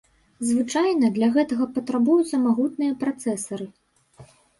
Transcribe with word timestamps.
Звычайна 0.51 1.09
для 1.17 1.27
гэтага 1.35 1.67
патрабуюцца 1.75 2.39
магутныя 2.47 2.97
працэсары. 3.05 3.67